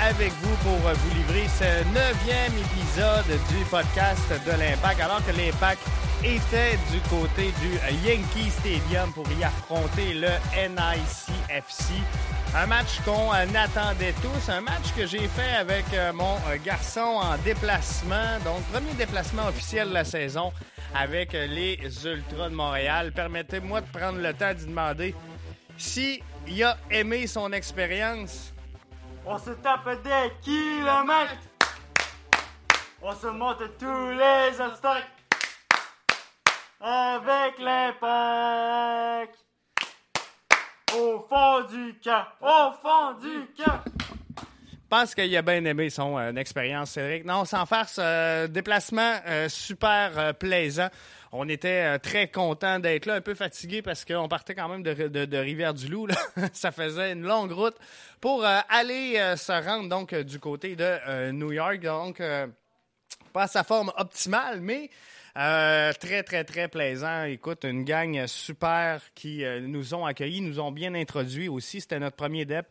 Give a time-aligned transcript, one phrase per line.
[0.00, 5.80] avec vous pour vous livrer ce neuvième épisode du podcast de l'Impact, alors que l'Impact
[6.26, 11.92] était du côté du Yankee Stadium pour y affronter le NICFC.
[12.54, 17.36] Un match qu'on attendait tous, un match que j'ai fait avec euh, mon garçon en
[17.38, 20.52] déplacement, donc premier déplacement officiel de la saison
[20.96, 23.12] avec les Ultras de Montréal.
[23.12, 25.14] Permettez-moi de prendre le temps d'y demander
[25.78, 26.22] s'il
[26.64, 28.52] a aimé son expérience.
[29.24, 31.38] On se tape des kilomètres.
[33.00, 35.15] On se monte tous les obstacles.
[36.88, 39.34] Avec l'impact.
[40.94, 42.32] Au fond du cœur.
[42.40, 43.82] Au fond du cœur.
[44.38, 47.24] Je pense qu'il a bien aimé son euh, expérience, Cédric.
[47.24, 50.86] Non, sans farce, euh, déplacement euh, super plaisant.
[51.32, 55.36] On était très content d'être là, un peu fatigué parce qu'on partait quand même de,
[55.36, 56.06] Rivière-du-Loup.
[56.52, 57.76] Ça faisait une longue route
[58.20, 61.80] pour aller se rendre donc du côté de New York.
[61.80, 62.22] Donc,
[63.32, 64.88] pas sa forme optimale, mais
[65.36, 67.24] très, très, très plaisant.
[67.24, 71.80] Écoute, une gang super qui nous ont accueillis, nous ont bien introduits aussi.
[71.80, 72.66] C'était notre premier DEP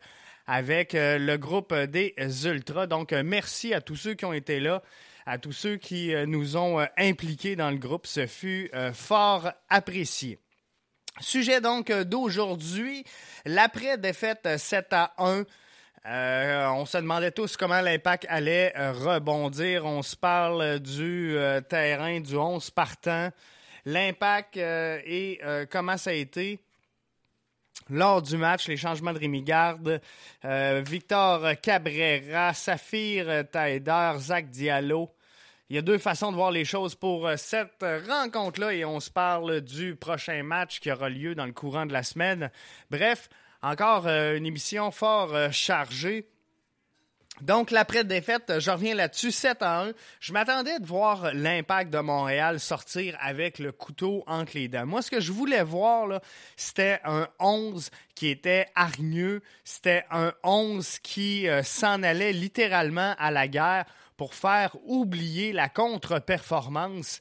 [0.46, 2.14] avec euh, le groupe des
[2.44, 2.86] Ultras.
[2.86, 4.82] Donc, euh, merci à tous ceux qui ont été là,
[5.26, 8.06] à tous ceux qui euh, nous ont impliqués dans le groupe.
[8.06, 10.38] Ce fut fort apprécié.
[11.18, 13.04] Sujet donc d'aujourd'hui,
[13.46, 15.44] l'après-défaite 7 à 1.
[16.08, 19.84] On se demandait tous comment l'impact allait rebondir.
[19.84, 21.36] On se parle du
[21.68, 23.30] terrain du 11 partant.
[23.84, 25.40] L'impact et
[25.70, 26.60] comment ça a été
[27.90, 30.00] lors du match, les changements de Rémi Garde,
[30.44, 35.12] euh, Victor Cabrera, Saphir Taider, Zach Diallo.
[35.68, 39.00] Il y a deux façons de voir les choses pour euh, cette rencontre-là et on
[39.00, 42.50] se parle du prochain match qui aura lieu dans le courant de la semaine.
[42.90, 43.28] Bref,
[43.70, 46.28] encore euh, une émission fort chargée.
[47.42, 49.92] Donc, l'après-défaite, je reviens là-dessus, 7 à 1.
[50.20, 54.86] Je m'attendais de voir l'impact de Montréal sortir avec le couteau entre les dents.
[54.86, 56.20] Moi, ce que je voulais voir,
[56.56, 59.42] c'était un 11 qui était hargneux.
[59.64, 63.84] C'était un 11 qui euh, s'en allait littéralement à la guerre
[64.16, 67.20] pour faire oublier la contre-performance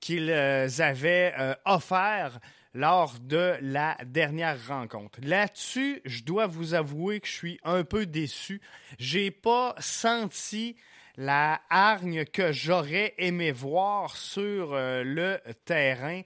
[0.00, 2.40] qu'ils euh, avaient euh, offert
[2.74, 5.18] lors de la dernière rencontre.
[5.22, 8.60] Là-dessus, je dois vous avouer que je suis un peu déçu.
[8.98, 10.76] J'ai pas senti
[11.16, 16.22] la hargne que j'aurais aimé voir sur euh, le terrain.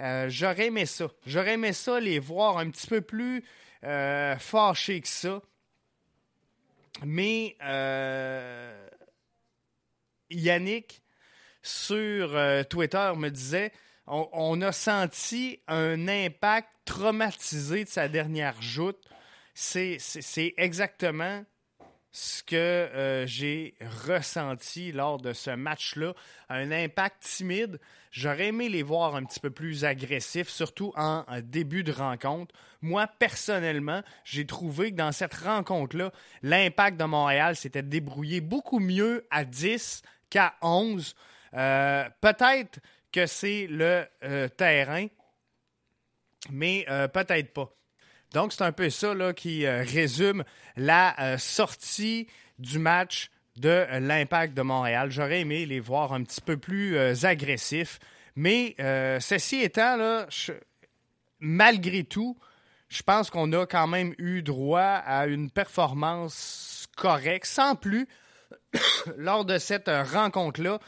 [0.00, 1.08] Euh, j'aurais aimé ça.
[1.26, 3.44] J'aurais aimé ça les voir un petit peu plus
[3.84, 5.42] euh, fâchés que ça.
[7.04, 7.56] Mais
[10.30, 11.02] Yannick
[11.62, 12.36] sur
[12.68, 13.72] Twitter me disait
[14.06, 18.98] on, a senti un impact traumatisé de sa dernière joute.
[19.54, 19.98] C'est
[20.56, 21.44] exactement
[22.14, 23.74] ce que euh, j'ai
[24.06, 26.12] ressenti lors de ce match-là.
[26.50, 27.80] Un impact timide.
[28.10, 32.54] J'aurais aimé les voir un petit peu plus agressifs, surtout en début de rencontre.
[32.82, 36.12] Moi, personnellement, j'ai trouvé que dans cette rencontre-là,
[36.42, 41.14] l'impact de Montréal s'était débrouillé beaucoup mieux à 10 qu'à 11.
[41.54, 42.80] Euh, peut-être
[43.12, 45.06] que c'est le euh, terrain,
[46.50, 47.70] mais euh, peut-être pas.
[48.32, 50.42] Donc, c'est un peu ça qui euh, résume
[50.76, 52.26] la sortie
[52.58, 55.10] du match de l'Impact de Montréal.
[55.10, 56.96] J'aurais aimé les voir un petit peu plus
[57.26, 57.98] agressifs,
[58.34, 58.74] mais
[59.20, 60.26] ceci étant, là,
[61.38, 62.38] malgré tout,
[62.88, 68.08] je pense qu'on a quand même eu droit à une performance correcte, sans plus,
[69.18, 70.78] lors de cette rencontre-là.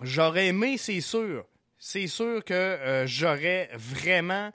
[0.00, 1.44] J'aurais aimé, c'est sûr.
[1.78, 4.50] C'est sûr que euh, j'aurais vraiment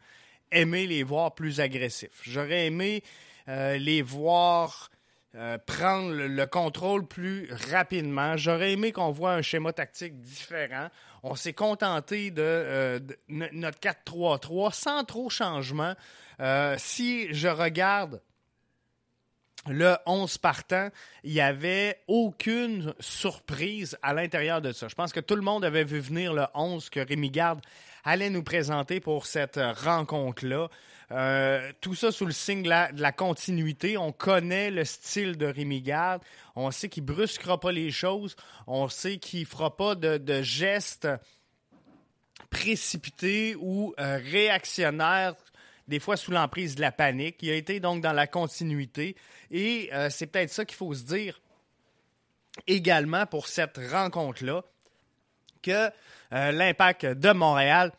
[0.51, 2.21] aimé les voir plus agressifs.
[2.23, 3.03] J'aurais aimé
[3.47, 4.89] euh, les voir
[5.35, 8.35] euh, prendre le, contrôle plus rapidement.
[8.35, 10.89] J'aurais aimé qu'on voit un schéma tactique différent.
[11.21, 15.93] On s'est contenté de, de notre 4-3-3 sans trop changement.
[16.77, 18.21] si je regarde
[19.67, 20.89] le 11 partant,
[21.23, 24.87] il n'y avait aucune surprise à l'intérieur de ça.
[24.87, 27.59] Je pense que tout le monde avait vu venir le 11 que Rémi Garde
[28.03, 30.69] allait nous présenter pour cette rencontre-là.
[31.11, 33.97] Euh, tout ça sous le signe de la, continuité.
[33.97, 36.21] On connaît le style de Rémi Garde.
[36.55, 38.35] On sait qu'il brusquera pas les choses.
[38.67, 41.07] On sait qu'il fera pas de, gestes
[42.49, 45.35] précipité ou réactionnaire
[45.89, 47.37] des fois sous l'emprise de la panique.
[47.41, 49.15] Il a été donc dans la continuité.
[49.51, 51.41] Et c'est peut-être ça qu'il faut se dire
[52.67, 54.63] également pour cette rencontre-là,
[55.61, 55.89] que
[56.31, 57.91] l'impact de Montréal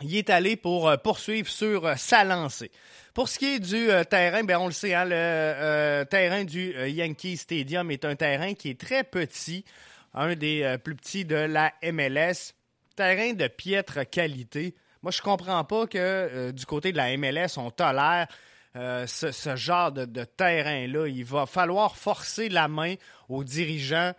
[0.00, 2.70] y est allé pour poursuivre sur sa lancée.
[3.14, 6.44] Pour ce qui est du euh, terrain, ben on le sait, hein, le euh, terrain
[6.44, 9.66] du euh, Yankee Stadium est un terrain qui est très petit,
[10.14, 12.54] un des plus petits de la MLS.
[12.96, 14.74] Terrain de piètre qualité.
[15.02, 18.28] Moi, je comprends pas que du côté de la MLS, on tolère
[18.74, 21.08] ce, genre de, terrain-là.
[21.08, 22.94] Il va falloir forcer la main
[23.28, 24.14] aux dirigeants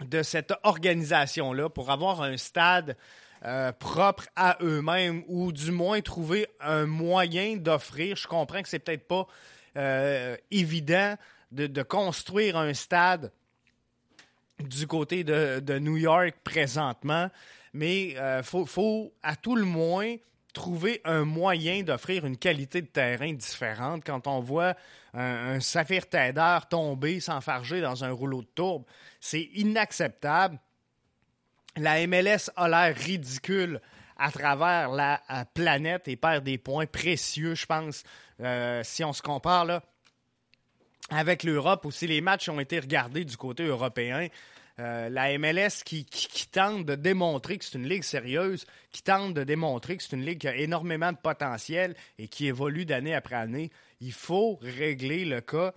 [0.00, 2.96] de cette organisation-là pour avoir un stade
[3.44, 8.16] euh, propres à eux-mêmes ou du moins trouver un moyen d'offrir.
[8.16, 9.26] Je comprends que c'est peut-être pas
[9.76, 11.16] euh, évident
[11.52, 13.30] de, construire un stade
[14.58, 17.30] du côté de, New York présentement,
[17.76, 20.16] mais il euh, faut, à tout le moins
[20.52, 24.74] trouver un moyen d'offrir une qualité de terrain différente quand on voit
[25.12, 28.84] un, saphir Taider tomber, s'enfarger dans un rouleau de tourbe.
[29.20, 30.58] C'est inacceptable
[31.76, 33.80] la MLS a l'air ridicule
[34.16, 35.20] à travers la
[35.52, 38.02] planète et perd des points précieux, je pense,
[38.40, 39.82] euh, si on se compare là,
[41.10, 44.28] avec l'Europe, où si les matchs ont été regardés du côté européen.
[44.78, 46.04] Euh, la MLS qui,
[46.52, 50.24] tente de démontrer que c'est une ligue sérieuse, qui tente de démontrer que c'est une
[50.24, 53.70] ligue qui a énormément de potentiel et qui évolue d'année après année.
[54.00, 55.72] Il faut régler le cas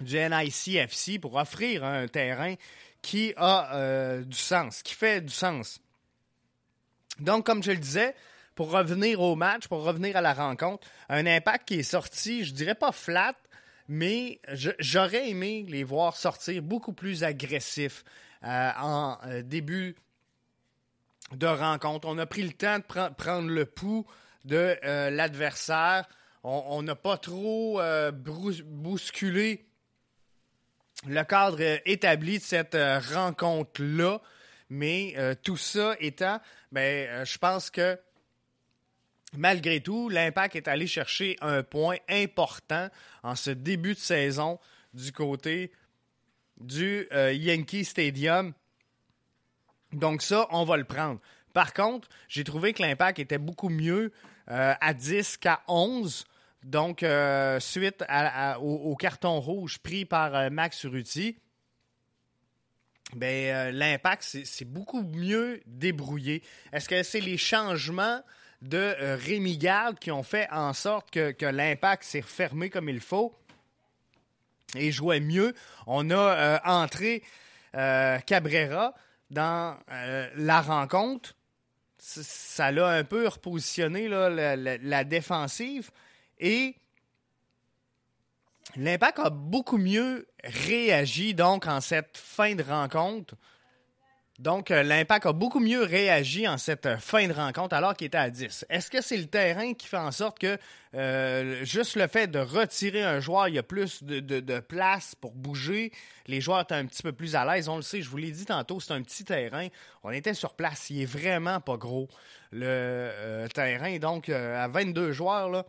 [0.00, 2.54] du NICFC pour offrir un terrain
[3.02, 5.80] qui a euh, du sens, qui fait du sens.
[7.20, 8.16] Donc, comme je le disais,
[8.56, 12.52] pour revenir au match, pour revenir à la rencontre, un impact qui est sorti, je
[12.52, 13.36] dirais pas flat,
[13.88, 14.40] mais
[14.78, 18.04] j'aurais aimé les voir sortir beaucoup plus agressifs
[18.44, 19.96] euh, en euh, début
[21.32, 22.08] de rencontre.
[22.08, 24.06] On a pris le temps de prendre le pouls
[24.44, 24.76] de
[25.10, 26.08] l'adversaire.
[26.44, 27.80] On n'a pas trop
[28.12, 29.66] bousculé
[31.06, 34.20] le cadre établi de cette euh, rencontre-là.
[34.68, 36.40] Mais euh, tout ça étant,
[36.72, 37.98] ben, euh, je pense que
[39.36, 42.88] malgré tout, l'Impact est allé chercher un point important
[43.22, 44.58] en ce début de saison
[44.94, 45.72] du côté
[46.58, 48.52] du Yankee Stadium.
[49.92, 51.20] Donc ça, on va le prendre.
[51.52, 54.12] Par contre, j'ai trouvé que l'Impact était beaucoup mieux
[54.46, 56.26] à 10 qu'à 11
[56.66, 58.04] donc, euh, suite
[58.60, 61.38] au, carton rouge pris par euh, Max Ruti,
[63.14, 66.42] ben, euh, l'impact, c'est beaucoup mieux débrouillé.
[66.72, 68.20] Est-ce que c'est les changements
[68.62, 68.94] de
[69.24, 73.34] Rémi Garde qui ont fait en sorte que, l'impact s'est refermé comme il faut
[74.74, 75.54] et jouait mieux?
[75.86, 77.22] On a entré
[77.72, 78.94] Cabrera
[79.30, 79.78] dans
[80.36, 81.34] la rencontre.
[81.98, 85.90] Ça l'a un peu repositionné la défensive.
[86.38, 86.76] Et
[88.76, 93.34] l'Impact a beaucoup mieux réagi donc en cette fin de rencontre.
[94.38, 98.18] Donc, euh, l'Impact a beaucoup mieux réagi en cette fin de rencontre alors qu'il était
[98.18, 98.66] à 10.
[98.68, 100.58] Est-ce que c'est le terrain qui fait en sorte que
[100.94, 105.32] euh, juste le fait de retirer un joueur, il y a plus de, place pour
[105.32, 105.90] bouger,
[106.26, 107.68] les joueurs sont un petit peu plus à l'aise.
[107.68, 109.68] On le sait, je vous l'ai dit tantôt, c'est un petit terrain.
[110.02, 112.08] On était sur place, il est vraiment pas gros,
[112.52, 113.98] le euh, terrain.
[113.98, 115.64] Donc, à 22 joueurs, là,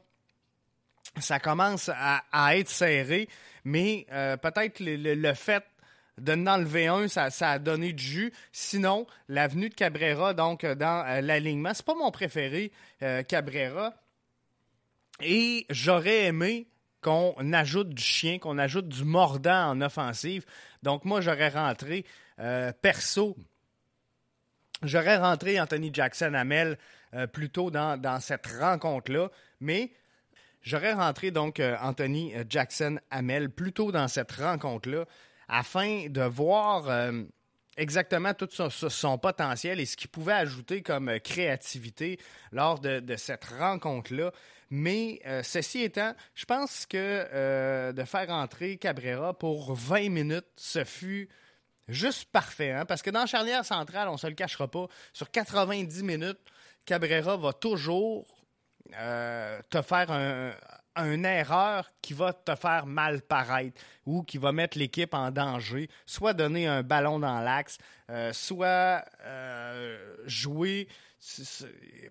[1.20, 3.28] ça commence à, être serré,
[3.64, 5.64] mais euh, peut-être le, fait
[6.20, 8.34] de n'enlever un, ça, a donné du jus.
[8.52, 12.72] Sinon, l'avenue de Cabrera, donc euh, dans euh, l'alignement, c'est pas mon préféré,
[13.28, 13.94] Cabrera.
[15.22, 16.68] Et j'aurais aimé
[17.02, 20.46] qu'on ajoute du chien, qu'on ajoute du mordant en offensive.
[20.84, 22.06] Donc moi, j'aurais rentré
[22.82, 23.36] perso.
[24.84, 26.78] J'aurais rentré Anthony Jackson Hamel
[27.34, 29.30] plutôt dans, cette rencontre-là.
[29.60, 29.92] Mais
[30.68, 35.06] J'aurais rentré donc euh, Anthony euh, Jackson Hamel plus tôt dans cette rencontre-là
[35.48, 37.24] afin de voir euh,
[37.78, 42.20] exactement tout son, potentiel et ce qu'il pouvait ajouter comme créativité
[42.52, 44.32] lors de, cette rencontre-là.
[44.70, 51.30] Mais ceci étant, je pense que de faire entrer Cabrera pour 20 minutes, ce fut
[51.88, 52.72] juste parfait.
[52.72, 56.40] Hein, parce que dans charnière centrale, on ne se le cachera pas, sur 90 minutes,
[56.86, 58.26] Cabrera va toujours
[59.00, 60.54] euh, te faire un,
[61.06, 65.90] une erreur qui va te faire mal paraître ou qui va mettre l'équipe en danger,
[66.06, 67.78] soit donner un ballon dans l'axe,
[68.10, 70.88] euh, soit euh, jouer,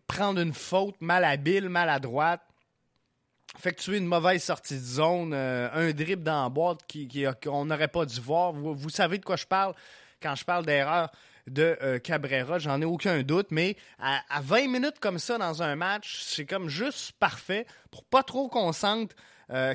[0.06, 2.42] prendre une faute malhabile, maladroite,
[3.58, 6.80] effectuer une mauvaise sortie de zone, un dribble dans la boîte
[7.42, 8.52] qu'on n'aurait pas dû voir.
[8.52, 9.74] Vous, savez de quoi je parle
[10.20, 11.10] quand je parle d'erreur
[11.46, 16.20] de Cabrera, j'en ai aucun doute, mais à, 20 minutes comme ça dans un match,
[16.22, 19.14] c'est comme juste parfait pour pas trop qu'on sente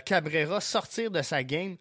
[0.05, 1.77] Cabrera sortir de sa game.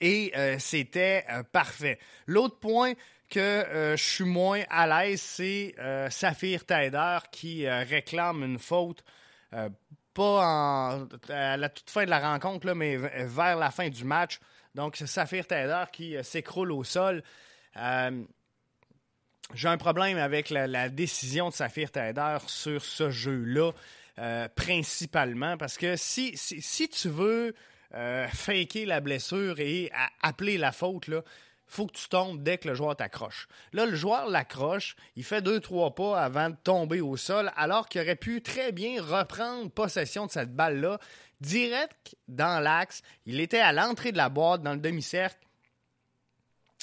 [0.00, 1.98] Et c'était parfait.
[2.26, 2.94] L'autre point,
[3.28, 8.58] que euh, je suis moins à l'aise, c'est euh, Saphir Taider qui euh, réclame une
[8.58, 9.04] faute,
[10.14, 14.40] pas à la toute fin de la rencontre, mais vers la fin du match.
[14.74, 17.22] Donc, c'est Saphir Taider qui s'écroule au sol.
[19.54, 23.72] J'ai un problème avec la, décision de Saphir Taider sur ce jeu-là,
[24.54, 27.54] principalement, parce que si, si, tu veux
[27.92, 29.90] faker la blessure et
[30.22, 31.22] appeler la faute, là,
[31.68, 33.46] faut que tu tombes dès que le joueur t'accroche.
[33.72, 37.88] Là, le joueur l'accroche, il fait deux, trois pas avant de tomber au sol, alors
[37.88, 40.98] qu'il aurait pu très bien reprendre possession de cette balle-là,
[41.40, 43.02] direct dans l'axe.
[43.26, 45.38] Il était à l'entrée de la boîte, dans le demi-cercle,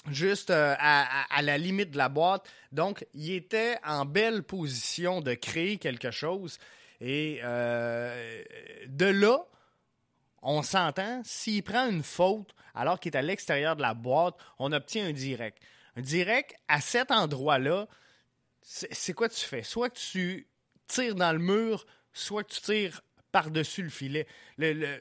[0.10, 2.48] juste euh, à, la limite de la boîte.
[2.72, 6.58] Donc, il était en belle position de créer quelque chose.
[7.02, 8.44] Et euh,
[8.88, 9.46] de là,
[10.42, 14.72] on s'entend, s'il prend une faute alors qu'il est à l'extérieur de la boîte, on
[14.72, 15.62] obtient un direct.
[15.96, 17.88] Un direct, à cet endroit-là,
[18.62, 19.64] c'est quoi tu fais?
[19.64, 20.48] Soit tu
[20.88, 24.28] tires dans le mur, soit tu tires par-dessus le filet.
[24.58, 25.00] Le,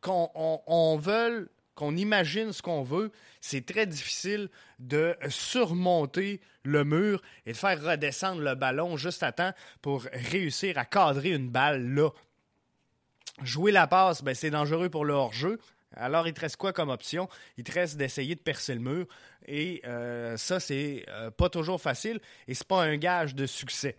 [0.00, 4.48] qu'on on, veut, qu'on imagine ce qu'on veut, c'est très difficile
[4.80, 9.52] de surmonter le mur et de faire redescendre le ballon juste à temps
[9.82, 12.10] pour réussir à cadrer une balle là.
[13.42, 15.60] Jouer la passe, ben, c'est dangereux pour le hors-jeu.
[15.94, 17.28] Alors, il te reste quoi comme option?
[17.58, 19.06] Il te reste d'essayer de percer le mur.
[19.46, 23.98] Et euh, ça, c'est euh, pas toujours facile et c'est pas un gage de succès.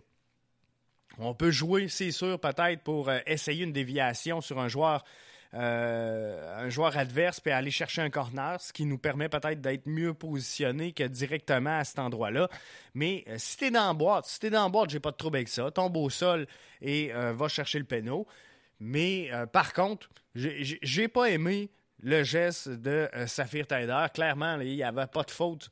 [1.18, 5.04] On peut jouer, c'est sûr, peut-être pour euh, essayer une déviation sur un joueur,
[5.52, 10.14] un joueur adverse puis aller chercher un corner, ce qui nous permet peut-être d'être mieux
[10.14, 12.48] positionné que directement à cet endroit-là.
[12.94, 15.16] Mais si tu es dans la boîte, si t'es dans la boîte, j'ai pas de
[15.16, 15.70] trouble avec ça.
[15.70, 16.46] Tombe au sol
[16.82, 18.26] et va chercher le péno.
[18.78, 21.70] Mais par contre, j'ai pas aimé
[22.02, 24.06] le geste de euh, Saphir Taider.
[24.14, 25.70] Clairement, il n'y avait pas de faute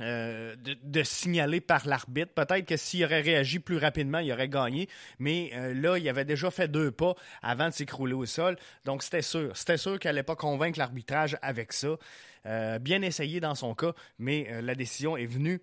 [0.00, 2.32] euh, de, signaler par l'arbitre.
[2.32, 4.88] Peut-être que s'il aurait réagi plus rapidement, il aurait gagné.
[5.18, 8.56] Mais euh, là, il avait déjà fait deux pas avant de s'écrouler au sol.
[8.84, 9.56] Donc, c'était sûr.
[9.56, 11.96] C'était sûr qu'elle n'allait pas convaincre l'arbitrage avec ça.
[12.80, 15.60] bien essayé dans son cas, mais la décision est venue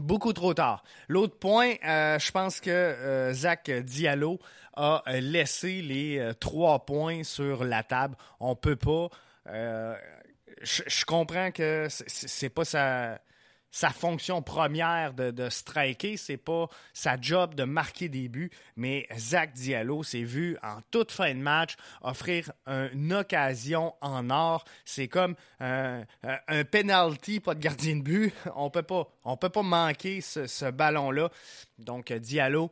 [0.00, 0.82] beaucoup trop tard.
[1.08, 4.40] L'autre point, je pense que Zach Diallo
[4.74, 8.16] a euh, laissé les euh, trois points sur la table.
[8.40, 9.08] On peut pas.
[10.62, 13.18] Euh, je, comprends que c'est pas sa,
[13.90, 19.52] fonction première de, de striker, c'est pas sa job de marquer des buts, mais Zach
[19.54, 24.64] Diallo s'est vu en toute fin de match offrir une occasion en or.
[24.84, 28.34] C'est comme un, un penalty, pas de gardien de but.
[28.54, 31.30] On peut pas, on peut pas manquer ce ballon-là.
[31.78, 32.70] Donc Diallo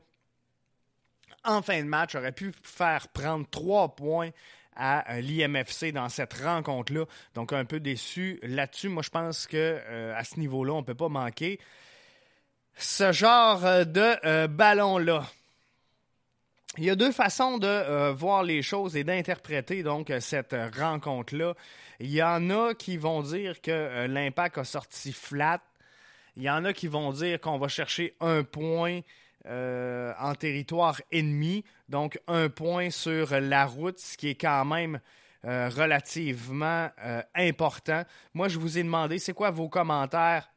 [1.44, 4.30] en fin de match aurait pu faire prendre trois points
[4.76, 7.04] à euh, l'IMFC dans cette rencontre-là.
[7.34, 8.88] Donc, un peu déçu là-dessus.
[8.88, 11.58] Moi, je pense que euh, à ce niveau-là, on ne peut pas manquer
[12.76, 15.24] ce genre euh, de ballon-là.
[16.78, 21.54] Il y a deux façons de voir les choses et d'interpréter donc cette rencontre-là.
[21.98, 25.60] Il y en a qui vont dire que l'impact a sorti flat.
[26.36, 29.00] Il y en a qui vont dire qu'on va chercher un point
[29.46, 35.00] euh, en territoire ennemi, donc un point sur la route, ce qui est quand même
[35.46, 38.04] euh, relativement euh, important.
[38.34, 40.52] Moi, je vous ai demandé, c'est quoi vos commentaires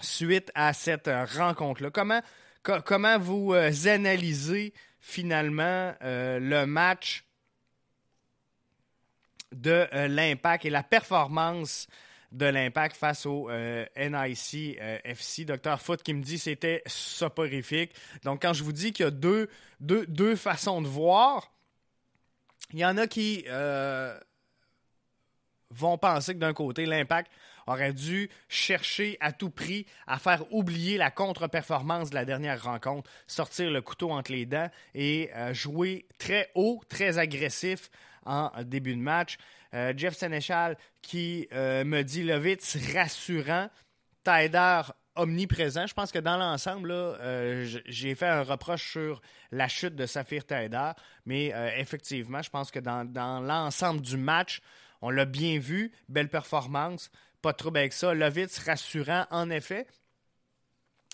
[0.00, 1.90] suite à cette rencontre-là?
[1.90, 2.22] Comment,
[2.86, 7.26] comment vous analysez finalement le match
[9.52, 11.86] de l'impact et la performance
[12.32, 15.44] de l'impact face au euh, NIC euh, FC.
[15.44, 17.92] Docteur Foot qui me dit c'était soporifique.
[18.24, 21.52] Donc, quand je vous dis qu'il y a deux, façons de voir,
[22.72, 24.18] il y en a qui euh,
[25.70, 27.30] vont penser que d'un côté, l'impact
[27.66, 33.08] aurait dû chercher à tout prix à faire oublier la contre-performance de la dernière rencontre,
[33.26, 37.88] sortir le couteau entre les dents et jouer très haut, très agressif
[38.24, 39.36] en début de match.
[39.74, 43.70] Euh, Jeff Sénéchal qui euh, me dit Lovitz rassurant,
[44.22, 44.82] Taider
[45.14, 45.86] omniprésent.
[45.86, 50.44] Je pense que dans l'ensemble, euh, j'ai fait un reproche sur la chute de Saphir
[50.44, 50.92] Taider,
[51.26, 54.60] mais effectivement, je pense que dans, l'ensemble du match,
[55.00, 57.10] on l'a bien vu, belle performance,
[57.40, 58.14] pas trop avec ça.
[58.14, 59.86] Lovitz rassurant, en effet.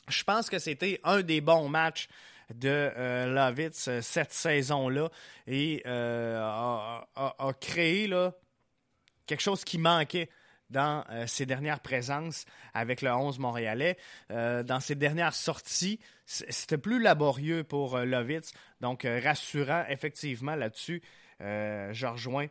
[0.09, 2.09] Je pense que c'était un des bons matchs
[2.55, 2.93] de
[3.27, 5.11] Lovitz cette saison-là
[5.47, 7.05] et a,
[7.61, 8.33] créé là,
[9.29, 10.29] quelque chose qui manquait
[10.71, 12.45] dans ses dernières présences
[12.75, 13.97] avec le 11 montréalais.
[14.29, 18.51] dans ses dernières sorties, c'était plus laborieux pour Lovitz.
[18.81, 21.01] Donc, rassurant, effectivement, là-dessus.
[21.41, 22.49] je rejoins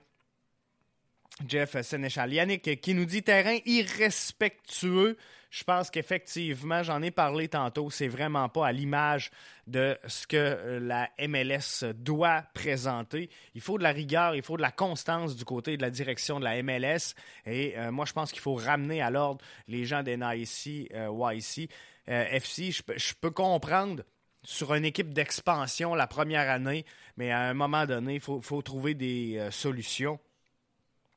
[1.48, 2.34] Jeff Sénéchal.
[2.34, 5.18] Yannick qui nous dit terrain irrespectueux.
[5.58, 9.32] Je pense qu'effectivement, j'en ai parlé tantôt, c'est vraiment pas à l'image
[9.66, 13.32] de ce que euh, la MLS doit présenter.
[13.56, 16.40] Il faut de la rigueur, il faut de la constance du côté de la direction
[16.40, 17.16] de la MLS.
[17.48, 21.34] Et euh, moi, je pense qu'il faut ramener à l'ordre les gens des NIC, euh,
[21.34, 21.72] YC,
[22.06, 22.72] FC.
[22.72, 24.04] Je, peux comprendre
[24.44, 26.86] sur une équipe d'expansion la première année,
[27.18, 30.20] mais à un moment donné, il faut, trouver des solutions.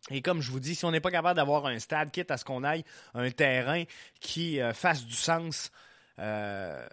[0.09, 2.37] Et comme je vous dis, si on n'est pas capable d'avoir un stade, quitte à
[2.37, 3.85] ce qu'on aille un terrain
[4.21, 5.71] qui euh, fasse du sens,
[6.17, 6.87] il euh,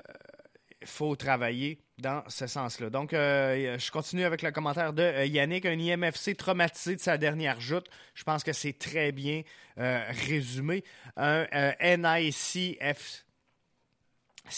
[0.83, 2.89] faut travailler dans ce sens-là.
[2.89, 7.59] Donc, euh, je continue avec le commentaire de Yannick, un IMFC traumatisé de sa dernière
[7.61, 7.87] joute.
[8.13, 9.41] Je pense que c'est très bien
[9.77, 10.83] résumé.
[11.15, 11.45] Un
[11.81, 13.26] NICF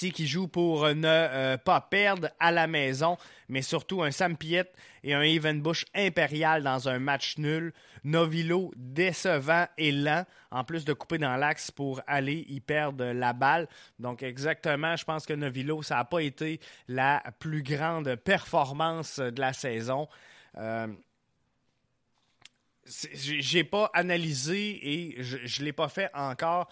[0.08, 3.18] qui joue pour ne euh, pas perdre à la maison,
[3.50, 4.72] mais surtout un Sam Piet
[5.04, 7.74] et un Evan Bush impérial dans un match nul.
[8.06, 13.34] Novilo décevant et lent, en plus de couper dans l'axe pour aller y perdre la
[13.34, 13.68] balle.
[14.00, 19.42] Donc exactement, je pense que Novilo, ça n'a pas été la plus grande performance de
[19.42, 20.08] la saison.
[20.58, 20.88] Euh,
[23.14, 26.70] j'ai pas analysé et je ne l'ai pas fait encore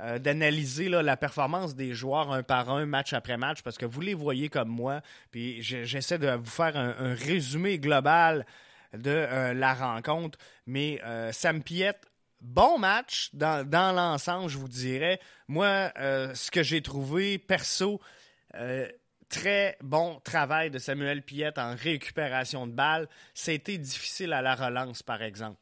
[0.00, 4.00] euh, d'analyser la performance des joueurs un par un, match après match, parce que vous
[4.00, 5.02] les voyez comme moi.
[5.30, 8.46] Puis j'essaie de vous faire un, résumé global
[8.94, 10.38] de euh, la rencontre.
[10.66, 11.94] Mais euh, Sam Piet,
[12.40, 15.20] bon match dans, dans l'ensemble, je vous dirais.
[15.48, 18.00] Moi, ce que j'ai trouvé perso,
[19.28, 23.08] très bon travail de Samuel Piet en récupération de balles.
[23.34, 25.60] C'était difficile à la relance, par exemple.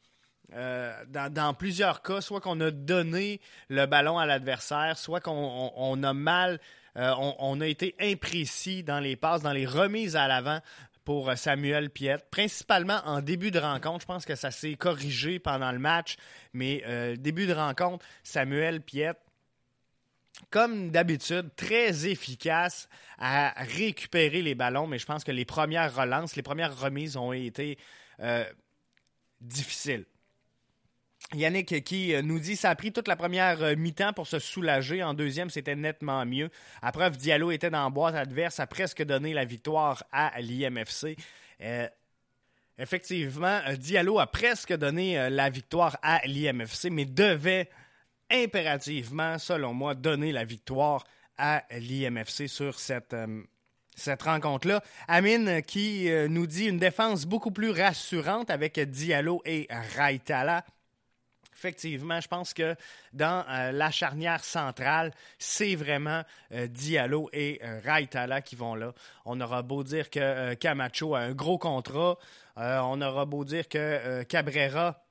[0.53, 3.39] Euh, dans, plusieurs cas, soit qu'on a donné
[3.69, 6.59] le ballon à l'adversaire, soit qu'on a mal,
[6.97, 10.59] euh, on, a été imprécis dans les passes, dans les remises à l'avant
[11.05, 14.01] pour Samuel Piet, principalement en début de rencontre.
[14.01, 16.17] Je pense que ça s'est corrigé pendant le match,
[16.53, 19.13] mais euh, début de rencontre, Samuel Piet,
[20.49, 26.35] comme d'habitude, très efficace à récupérer les ballons, mais je pense que les premières relances,
[26.35, 27.77] les premières remises ont été
[29.41, 30.05] difficiles.
[31.33, 34.39] Yannick qui euh, nous dit ça a pris toute la première euh, mi-temps pour se
[34.39, 35.03] soulager.
[35.03, 36.49] En deuxième, c'était nettement mieux.
[36.81, 41.15] À preuve, Diallo était dans la boîte adverse, a presque donné la victoire à l'IMFC.
[41.61, 41.87] Euh,
[42.79, 47.69] effectivement, Diallo a presque donné la victoire à l'IMFC, mais devait
[48.31, 51.05] impérativement, selon moi, donner la victoire
[51.37, 53.15] à l'IMFC sur cette,
[54.21, 54.81] rencontre-là.
[55.07, 60.63] Amine qui nous dit une défense beaucoup plus rassurante avec Diallo et Raitala
[61.59, 62.75] effectivement, je pense que
[63.11, 68.93] dans euh, la charnière centrale, c'est vraiment euh, Diallo et euh, Raitala qui vont là.
[69.25, 72.17] On aura beau dire que Camacho a un gros contrat,
[72.55, 75.01] on aura beau dire que Cabrera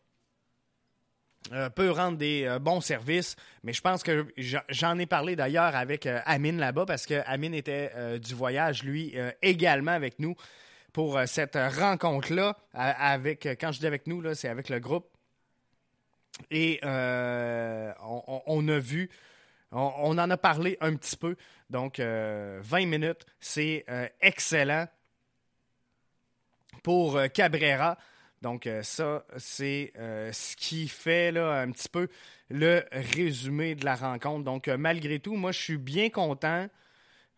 [1.74, 4.26] peut rendre des bons services, mais je pense que
[4.68, 9.92] j'en ai parlé d'ailleurs avec Amine là-bas parce que Amine était du voyage, lui, également
[9.92, 10.34] avec nous
[10.92, 12.56] pour cette rencontre-là.
[12.74, 15.06] Avec, quand je dis avec nous, c'est avec le groupe.
[16.50, 17.92] Et euh,
[18.46, 19.10] on, a vu,
[19.72, 21.36] on, en a parlé un petit peu.
[21.70, 24.86] Donc, 20 euh, minutes, c'est euh, excellent
[26.82, 27.98] pour Cabrera.
[28.40, 32.08] Donc, ça, c'est ce qui fait là, un petit peu
[32.50, 34.44] le résumé de la rencontre.
[34.44, 36.68] Donc, malgré tout, moi, je suis bien content.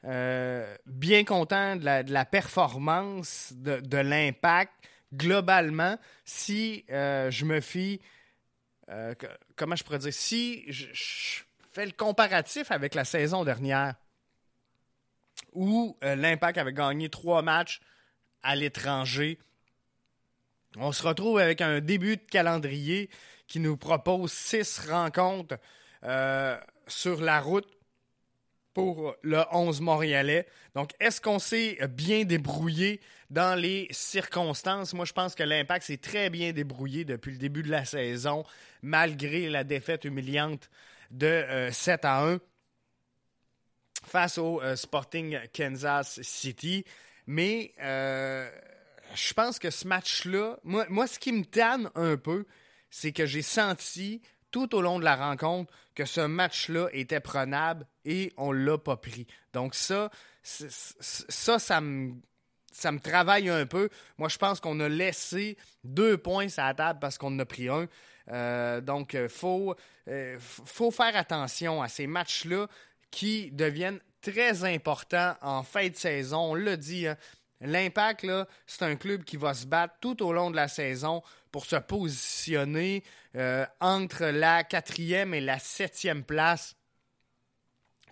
[0.05, 4.73] bien content de la, performance, de, de l'impact
[5.15, 5.97] globalement.
[6.27, 7.99] Si je me fie
[8.91, 9.15] euh,
[9.57, 13.95] comment je pourrais dire, si je, fais le comparatif avec la saison dernière,
[15.53, 17.81] où euh, l'Impact avait gagné trois matchs
[18.43, 19.39] à l'étranger,
[20.77, 23.11] on se retrouve avec un début de calendrier
[23.47, 25.57] qui nous propose six rencontres
[26.05, 27.69] euh, sur la route
[28.75, 30.47] pour le 11 montréalais.
[30.75, 34.95] Donc, est-ce qu'on s'est bien débrouillé dans les circonstances?
[34.95, 38.45] Moi, je pense que l'Impact s'est très bien débrouillé depuis le début de la saison,
[38.83, 40.71] malgré la défaite humiliante
[41.11, 42.39] de 7 euh, à 1
[44.07, 46.85] face au euh, Sporting Kansas City.
[47.27, 48.49] Mais euh,
[49.15, 52.47] je pense que ce match-là, moi, moi, ce qui me tanne un peu,
[52.91, 57.87] c'est que j'ai senti tout au long de la rencontre que ce match-là était prenable
[58.07, 59.27] et on l'a pas pris.
[59.53, 60.11] Donc ça,
[60.43, 62.15] ça, ça me,
[63.03, 63.91] travaille un peu.
[64.17, 67.45] Moi, je pense qu'on a laissé deux points sur la table parce qu'on en a
[67.45, 68.81] pris un.
[68.81, 69.75] donc, il faut,
[70.39, 72.67] faut faire attention à ces matchs-là
[73.11, 76.53] qui deviennent très importants en fin de saison.
[76.53, 77.17] On l'a dit, hein.
[77.63, 78.27] L'Impact,
[78.67, 81.77] c'est un club qui va se battre tout au long de la saison pour se
[81.77, 83.03] positionner
[83.37, 86.77] euh, entre la quatrième et la septième place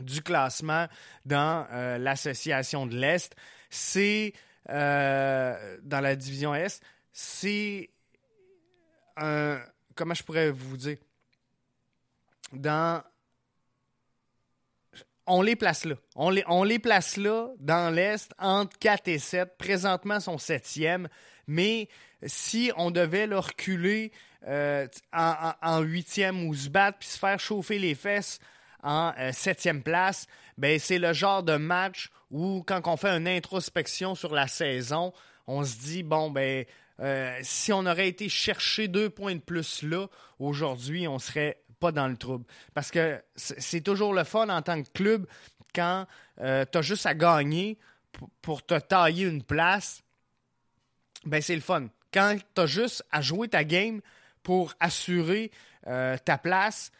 [0.00, 0.86] du classement
[1.24, 3.34] dans euh, l'association de l'Est.
[3.70, 4.32] C'est
[4.70, 7.90] euh, dans la division Est, c'est
[9.16, 9.60] un
[9.94, 10.98] comment je pourrais vous dire?
[12.52, 13.02] Dans
[15.26, 15.96] on les place là.
[16.16, 19.58] On les, on les place là, dans l'Est, entre 4 et 7.
[19.58, 21.08] Présentement, sont septième.
[21.46, 21.88] Mais
[22.26, 24.12] si on devait leur reculer
[24.46, 28.38] euh, en huitième ou se battre puis se faire chauffer les fesses
[28.82, 30.26] en euh, septième place,
[30.56, 35.12] ben c'est le genre de match où, quand on fait une introspection sur la saison,
[35.46, 36.64] on se dit, bon, ben,
[37.00, 40.06] euh, si on aurait été chercher deux points de plus là,
[40.38, 42.44] aujourd'hui, on serait pas dans le trouble.
[42.74, 45.26] Parce que c'est toujours le fun en tant que club
[45.74, 47.78] quand tu as juste à gagner
[48.42, 50.02] pour te tailler une place.
[51.24, 51.88] Ben, c'est le fun.
[52.12, 54.00] Quand tu as juste à jouer ta game
[54.42, 55.50] pour assurer
[55.86, 56.90] euh, ta place,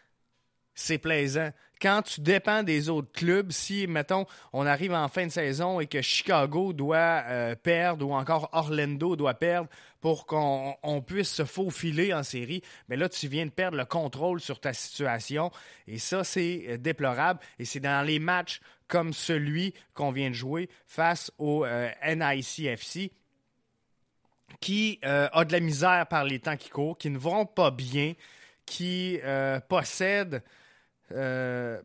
[0.73, 5.31] c'est plaisant quand tu dépends des autres clubs, si, mettons, on arrive en fin de
[5.31, 9.69] saison et que Chicago doit euh, perdre ou encore Orlando doit perdre
[10.01, 14.39] pour qu'on puisse se faufiler en série, mais là, tu viens de perdre le contrôle
[14.39, 15.51] sur ta situation.
[15.87, 17.39] Et ça, c'est euh, déplorable.
[17.59, 21.63] Et c'est dans les matchs comme celui qu'on vient de jouer face au
[22.03, 23.11] NICFC
[24.59, 28.13] qui a de la misère par les temps qui courent, qui ne vont pas bien,
[28.65, 29.19] qui
[29.67, 30.43] possèdent
[31.11, 31.81] euh,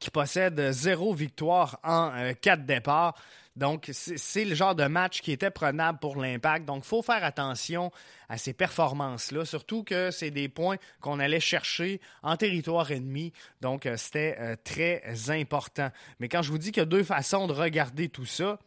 [0.00, 3.14] qui possède zéro victoire en euh, quatre départs.
[3.54, 6.64] Donc, c'est le genre de match qui était prenable pour l'impact.
[6.64, 7.92] Donc, il faut faire attention
[8.28, 13.32] à ces performances-là, surtout que c'est des points qu'on allait chercher en territoire ennemi.
[13.60, 15.90] Donc, euh, c'était très important.
[16.18, 18.58] Mais quand je vous dis qu'il y a deux façons de regarder tout ça,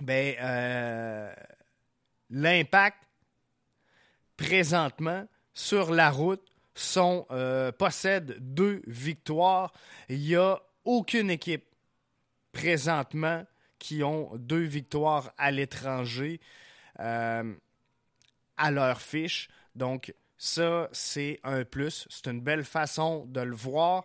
[0.00, 1.32] ben,
[2.30, 2.98] l'impact,
[4.36, 6.48] présentement, sur la route,
[6.96, 9.72] euh, possède deux victoires.
[10.08, 11.64] Il n'y a aucune équipe
[12.52, 13.44] présentement
[13.78, 16.40] qui ont deux victoires à l'étranger
[17.00, 17.54] euh,
[18.56, 19.48] à leur fiche.
[19.74, 22.06] Donc, ça, c'est un plus.
[22.10, 24.04] C'est une belle façon de le voir.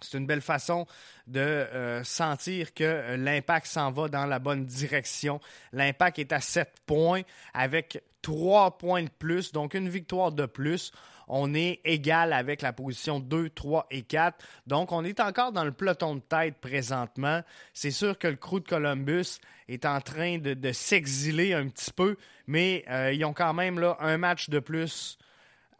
[0.00, 0.86] C'est une belle façon
[1.26, 5.40] de euh, sentir que l'impact s'en va dans la bonne direction.
[5.72, 7.22] L'impact est à 7 points
[7.54, 10.92] avec 3 points de plus, donc une victoire de plus
[11.28, 14.44] on est égal avec la position 2, 3 et 4.
[14.66, 17.42] Donc, on est encore dans le peloton de tête présentement.
[17.72, 22.16] C'est sûr que le crew de Columbus est en train de, s'exiler un petit peu,
[22.46, 25.18] mais euh, ils ont quand même un match de plus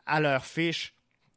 [0.07, 0.95] à leur fiche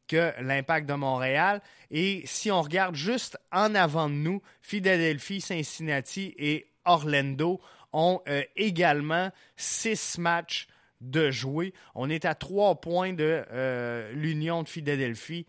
[0.10, 1.62] que l'impact de Montréal.
[1.92, 7.62] Et si on regarde juste en avant de nous, Philadelphie, Cincinnati et Orlando
[7.94, 10.68] ont euh, également six matchs
[11.00, 11.74] de jouer.
[11.96, 15.46] On est à trois points de euh, l'Union de Philadelphie.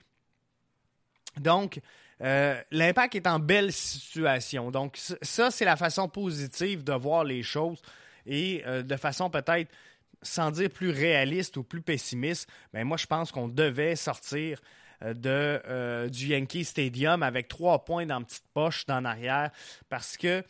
[1.39, 1.81] Donc,
[2.21, 4.71] euh, l'impact est en belle situation.
[4.71, 7.81] Donc, ça, c'est la façon positive de voir les choses
[8.27, 9.73] et de façon peut-être,
[10.23, 14.61] sans dire plus réaliste ou plus pessimiste, mais moi, je pense qu'on devait sortir
[15.03, 19.51] de, du Yankee Stadium avec trois points dans petite poche dans arrière
[19.89, 20.45] parce que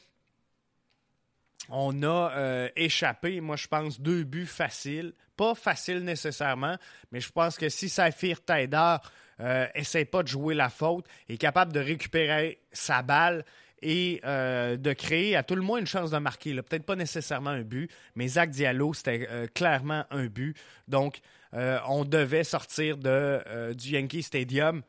[1.70, 5.12] on a euh, échappé, moi je pense, deux buts faciles.
[5.36, 6.76] Pas faciles nécessairement,
[7.12, 8.96] mais je pense que si Saphir Taider
[9.40, 13.44] euh, essaie pas de jouer la faute, est capable de récupérer sa balle
[13.82, 16.54] et euh, de créer à tout le moins une chance de marquer.
[16.54, 20.56] Peut-être pas nécessairement un but, mais Zach Diallo, c'était euh, clairement un but.
[20.88, 21.20] Donc,
[21.52, 24.82] on devait sortir de, du Yankee Stadium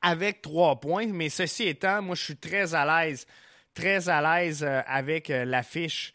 [0.00, 1.08] avec trois points.
[1.08, 3.26] Mais ceci étant, moi je suis très à l'aise
[3.74, 6.12] très à l'aise euh, avec euh, l'affiche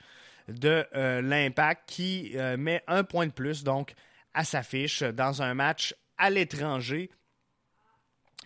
[0.47, 3.93] de euh, l'Impact qui met un point de plus donc
[4.35, 7.09] à sa fiche dans un match à l'étranger.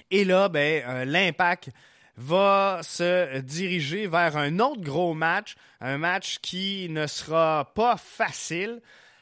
[0.10, 1.71] Et là, ben, l'Impact
[2.19, 8.82] va se diriger vers un autre gros match, un match qui ne sera pas facile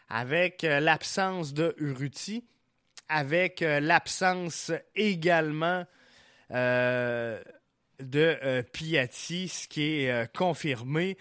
[0.09, 2.43] avec l'absence de Uruti,
[3.07, 5.85] avec l'absence également
[7.99, 11.17] de euh, Piatti, ce qui est euh, confirmé.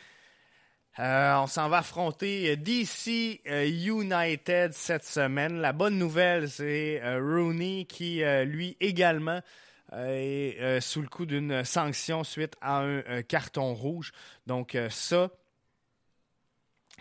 [0.99, 5.61] Euh, on s'en va affronter DC United cette semaine.
[5.61, 9.43] La bonne nouvelle, c'est Rooney qui, lui également,
[9.93, 14.13] est sous le coup d'une sanction suite à un carton rouge.
[14.47, 15.31] Donc ça,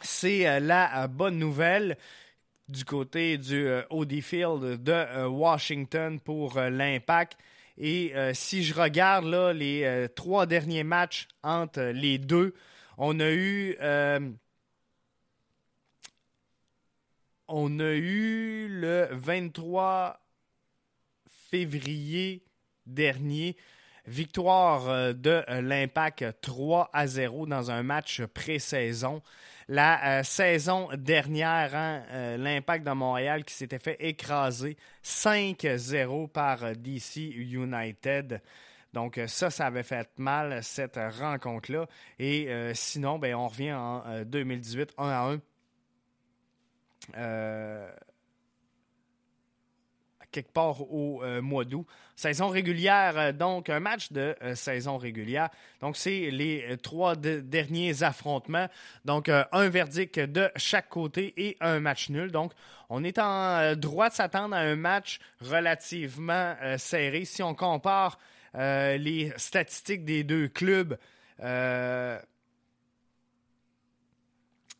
[0.01, 1.97] c'est la bonne nouvelle
[2.67, 7.37] du côté du Audi Field de Washington pour l'impact.
[7.77, 12.53] Et si je regarde là, les trois derniers matchs entre les deux,
[12.97, 13.77] on a eu
[17.47, 20.19] on a eu le 23
[21.51, 22.43] février
[22.85, 23.55] dernier
[24.07, 29.21] victoire euh, de euh, l'Impact 3 à 0 dans un match pré-saison.
[29.67, 37.17] La euh, saison dernière, hein, l'Impact de Montréal qui s'était fait écraser 5-0 par DC
[37.17, 38.41] United.
[38.93, 41.87] Donc ça, ça avait fait mal, cette rencontre-là.
[42.19, 45.39] Et sinon, ben, on revient en 2018, 1 à 1
[47.17, 47.91] euh,
[50.35, 51.85] quelque part au euh, mois d'août.
[52.15, 55.49] Saison régulière, euh, donc un match de saison régulière.
[55.81, 58.67] Donc c'est les trois derniers affrontements.
[59.05, 62.31] Donc un verdict de chaque côté et un match nul.
[62.31, 62.53] Donc
[62.89, 67.25] on est en droit de s'attendre à un match relativement serré.
[67.25, 68.19] Si on compare
[68.53, 70.97] les statistiques des deux clubs,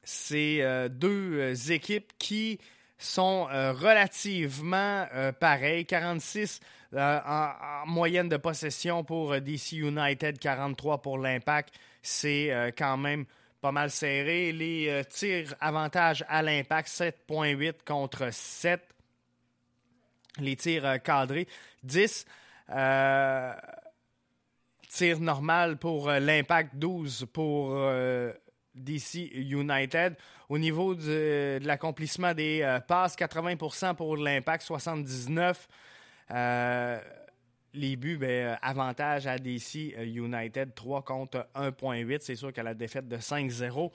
[0.05, 2.59] c'est euh, deux euh, équipes qui
[2.97, 5.05] sont euh, relativement
[5.39, 5.85] pareilles.
[5.85, 6.59] 46
[6.95, 7.49] en,
[7.87, 11.73] moyenne de possession pour DC United, 43 pour l'Impact.
[12.01, 13.25] C'est quand même
[13.59, 14.51] pas mal serré.
[14.51, 18.81] Les tirs avantage à l'Impact, 7.8 contre 7.
[20.39, 21.47] Les tirs cadrés,
[21.83, 22.25] 10.
[24.89, 27.75] tirs normal pour l'Impact, 12 pour
[28.75, 30.15] DC United.
[30.49, 35.67] Au niveau de, l'accomplissement des euh, passes, 80% pour l'impact, 79
[36.31, 36.99] euh,
[37.73, 42.19] les buts, ben, euh, avantage à DC United, 3 contre 1.8.
[42.21, 43.91] C'est sûr que la défaite de 5-0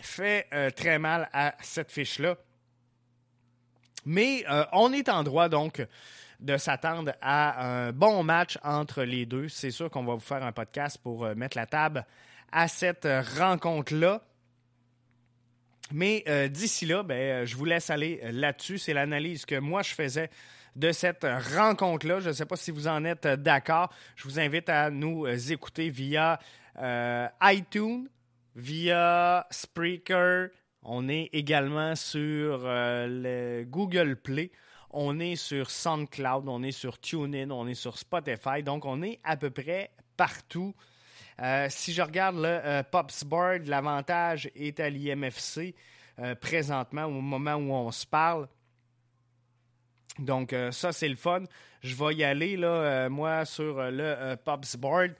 [0.00, 2.36] fait très mal à cette fiche-là.
[4.06, 5.84] Mais on est en droit donc
[6.40, 9.48] de s'attendre à un bon match entre les deux.
[9.48, 12.06] C'est sûr qu'on va vous faire un podcast pour mettre la table
[12.52, 14.22] à cette rencontre-là.
[15.92, 18.78] Mais euh, d'ici là, ben, euh, je vous laisse aller euh, là-dessus.
[18.78, 20.30] C'est l'analyse que moi je faisais
[20.76, 22.20] de cette rencontre-là.
[22.20, 23.92] Je ne sais pas si vous en êtes d'accord.
[24.16, 26.38] Je vous invite à nous écouter via
[27.42, 28.08] iTunes,
[28.54, 30.50] via Spreaker.
[30.82, 34.52] On est également sur le Google Play.
[34.90, 38.62] On est sur SoundCloud, on est sur TuneIn, on est sur Spotify.
[38.62, 40.74] Donc, on est à peu près partout
[41.40, 45.74] euh, si je regarde le euh, Pops Board, l'avantage est à l'IMFC
[46.18, 48.48] euh, présentement, au moment où on se parle.
[50.18, 51.44] Donc, ça, c'est le fun.
[51.80, 55.14] Je vais y aller, là, moi, sur le Pops Board.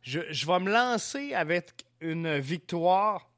[0.00, 3.28] Je, vais me lancer avec une victoire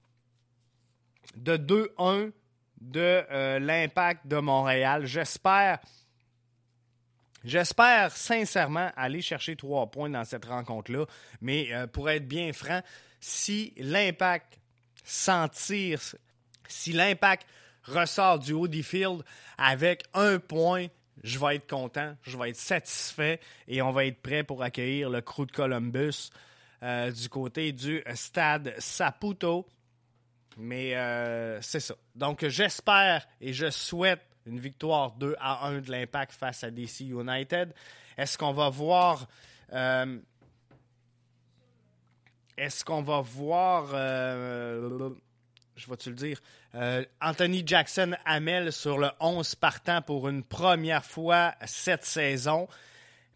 [1.35, 2.33] de 2-1
[2.81, 5.07] de l'Impact de Montréal.
[5.07, 5.79] J'espère
[7.47, 11.07] J'espère sincèrement aller chercher trois points dans cette rencontre-là.
[11.41, 12.83] Mais euh, pour être bien franc,
[13.21, 14.59] si l'impact
[15.05, 17.47] si l'impact
[17.85, 19.23] ressort du haut field
[19.57, 20.89] avec un point,
[21.23, 25.09] je vais être content, je vais être satisfait et on va être prêt pour accueillir
[25.09, 26.31] le crew de Columbus
[26.83, 29.69] euh, du côté du stade Saputo.
[30.57, 31.95] Mais euh, c'est ça.
[32.15, 37.01] Donc j'espère et je souhaite une victoire 2 à 1 de l'Impact face à DC
[37.01, 37.75] United.
[38.17, 39.27] Est-ce qu'on va voir.
[39.73, 40.19] Euh,
[42.57, 43.91] est-ce qu'on va voir.
[43.93, 45.11] Euh,
[45.77, 46.41] je vais-tu le dire?
[47.21, 52.69] Anthony Jackson Hamel sur le 11 partant pour une première fois cette saison?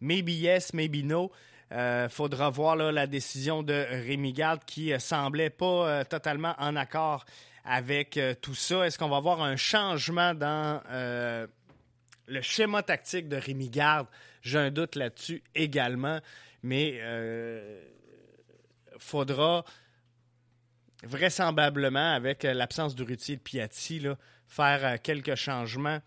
[0.01, 1.31] Maybe yes, maybe no.
[1.73, 7.25] Il faudra voir la décision de Rémi Garde qui semblait pas totalement en accord
[7.65, 8.87] avec euh, tout ça?
[8.87, 11.47] Est-ce qu'on va avoir un changement dans euh,
[12.27, 14.07] le schéma tactique de Rémi Garde?
[14.43, 16.21] J'ai un doute là-dessus également,
[16.63, 17.83] mais euh,
[18.99, 19.65] faudra
[21.03, 24.03] vraisemblablement, avec l'absence de Rutier de Piatti,
[24.47, 26.01] faire quelques changements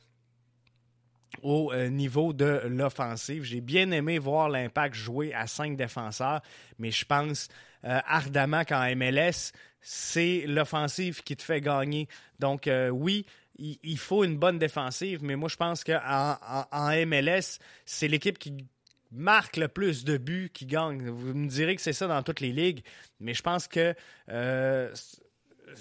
[1.42, 3.44] au niveau de l'offensive.
[3.44, 6.42] J'ai bien aimé voir l'impact jouer à cinq défenseurs,
[6.80, 7.50] mais je pense
[7.84, 9.52] ardemment qu'en MLS,
[9.84, 12.08] c'est l'offensive qui te fait gagner.
[12.40, 13.26] Donc, euh, oui,
[13.60, 16.38] il, faut une bonne défensive, mais moi, je pense qu'en
[16.72, 18.66] en, MLS, c'est l'équipe qui
[19.12, 21.08] marque le plus de buts qui gagne.
[21.10, 22.84] Vous me direz que c'est ça dans toutes les ligues,
[23.20, 23.94] mais je pense que
[24.30, 24.92] euh,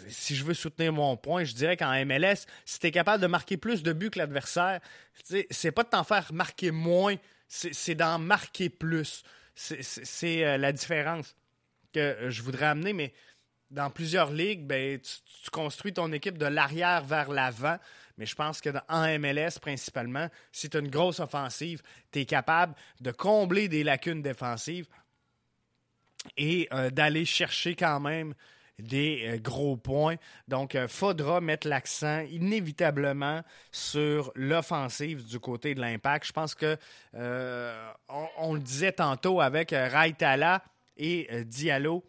[0.08, 3.26] si je veux soutenir mon point, je dirais qu'en MLS, si tu es capable de
[3.26, 4.80] marquer plus de buts que l'adversaire,
[5.50, 7.16] c'est pas de t'en faire marquer moins,
[7.48, 9.22] c'est d'en marquer plus.
[9.54, 11.36] C'est euh, la différence
[11.92, 13.12] que je voudrais amener, mais
[13.70, 17.76] dans plusieurs ligues, ben, tu, construis ton équipe de l'arrière vers l'avant.
[18.18, 22.20] Mais je pense que dans, en MLS, principalement, si tu as une grosse offensive, tu
[22.20, 24.86] es capable de combler des lacunes défensives
[26.36, 28.34] et euh, d'aller chercher quand même
[28.78, 30.16] des euh, gros points.
[30.48, 36.26] Donc, il euh, faudra mettre l'accent inévitablement sur l'offensive du côté de l'impact.
[36.26, 36.76] Je pense que
[38.38, 40.62] on, le disait tantôt avec Raitala
[40.96, 42.04] et Diallo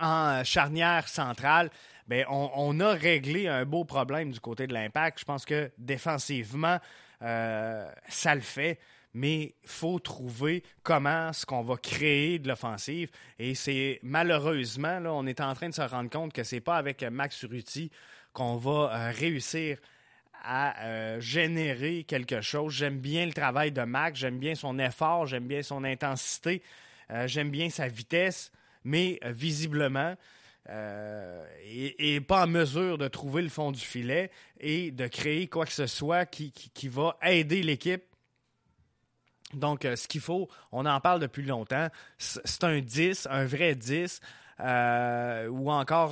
[0.00, 1.70] en charnière centrale.
[2.06, 5.20] Bien, on, a réglé un beau problème du côté de l'impact.
[5.20, 6.78] Je pense que défensivement,
[7.20, 8.78] ça le fait
[9.14, 13.10] mais faut trouver comment ce qu'on va créer de l'offensive.
[13.38, 16.76] Et c'est malheureusement, là, on est en train de se rendre compte que c'est pas
[16.76, 17.90] avec Max Ruti
[18.32, 19.78] qu'on va euh, réussir
[20.42, 22.74] à euh, générer quelque chose.
[22.74, 26.60] J'aime bien le travail de Max, j'aime bien son effort, j'aime bien son intensité,
[27.10, 28.50] euh, j'aime bien sa vitesse,
[28.82, 30.14] mais visiblement,
[31.64, 35.72] et, pas en mesure de trouver le fond du filet et de créer quoi que
[35.72, 38.02] ce soit qui va aider l'équipe
[39.52, 43.74] donc, euh, ce qu'il faut, on en parle depuis longtemps, c'est un 10, un vrai
[43.74, 44.20] 10,
[44.60, 46.10] euh, ou encore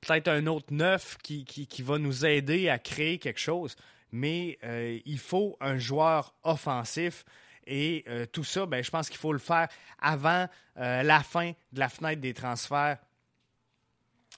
[0.00, 3.76] peut-être un autre 9 qui, va nous aider à créer quelque chose.
[4.12, 7.24] Mais euh, il faut un joueur offensif.
[7.68, 9.66] Et tout ça, ben, je pense qu'il faut le faire
[10.00, 12.98] avant la fin de la fenêtre des transferts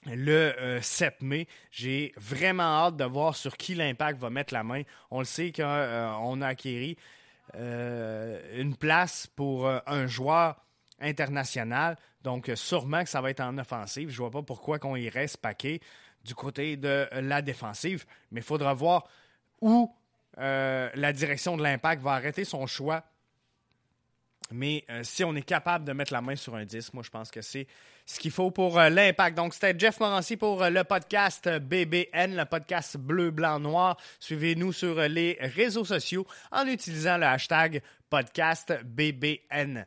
[0.07, 1.47] le 7 mai.
[1.69, 4.81] J'ai vraiment hâte de voir sur qui l'impact va mettre la main.
[5.11, 6.97] On le sait qu'on a acquéri
[7.55, 10.63] euh, une place pour euh, un joueur
[10.99, 11.97] international.
[12.21, 14.09] Donc, sûrement que ça va être en offensive.
[14.09, 15.79] Je vois pas pourquoi qu'on y reste paquet
[16.23, 18.05] du côté de la défensive.
[18.31, 19.07] Mais il faudra voir
[19.61, 19.93] où
[20.37, 23.03] euh, la direction de l'impact va arrêter son choix
[24.51, 27.09] mais euh, si on est capable de mettre la main sur un disque, moi, je
[27.09, 27.67] pense que c'est
[28.05, 29.37] ce qu'il faut pour euh, l'impact.
[29.37, 33.97] Donc, c'était Jeff Morancy pour euh, le podcast BBN, le podcast bleu, blanc, noir.
[34.19, 39.85] Suivez-nous sur les réseaux sociaux en utilisant le hashtag podcast BBN.